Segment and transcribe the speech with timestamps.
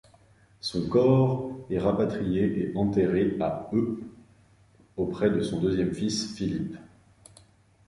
[0.61, 3.99] Son corps est rapatrié et enterré à Eu
[4.97, 6.75] auprès de son deuxième fils, Philippe.